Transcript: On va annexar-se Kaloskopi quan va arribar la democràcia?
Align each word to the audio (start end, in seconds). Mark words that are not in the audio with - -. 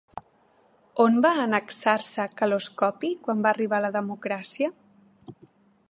On 1.03 1.19
va 1.25 1.33
annexar-se 1.41 2.27
Kaloskopi 2.41 3.13
quan 3.27 3.45
va 3.47 3.53
arribar 3.53 3.83
la 3.87 3.93
democràcia? 4.01 4.73